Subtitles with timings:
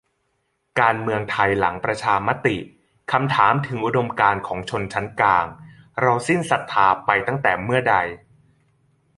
[0.79, 2.57] การเมืองไทยหลังประชามติ
[3.11, 5.45] คำถามถึงอุดมการณ์ของชนชั้นกลาง
[5.99, 7.95] เราสิ้นศรัทธาไปตั้งแต่เมื่อใด?